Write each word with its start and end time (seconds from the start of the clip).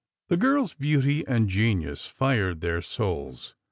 The 0.29 0.37
girl's 0.37 0.73
beauty 0.73 1.23
and 1.27 1.47
genius 1.47 2.07
fired 2.07 2.61
their 2.61 2.81
souls. 2.81 3.53